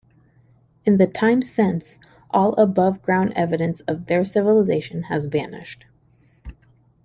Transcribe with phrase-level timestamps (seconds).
[0.83, 1.99] In the time since
[2.31, 5.85] all above-ground evidence of their civilization has vanished.